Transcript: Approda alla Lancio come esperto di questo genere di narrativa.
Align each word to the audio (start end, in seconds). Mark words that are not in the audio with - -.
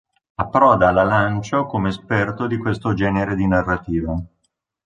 Approda 0.35 0.87
alla 0.87 1.03
Lancio 1.03 1.67
come 1.67 1.89
esperto 1.89 2.47
di 2.47 2.57
questo 2.57 2.95
genere 2.95 3.35
di 3.35 3.45
narrativa. 3.45 4.15